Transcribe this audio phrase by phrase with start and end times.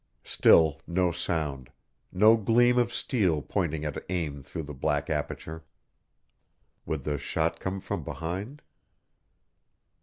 [0.23, 1.69] Still no sound
[2.11, 5.63] no gleam of steel pointing at aim through the black aperture.
[6.87, 8.63] Would the shot come from behind?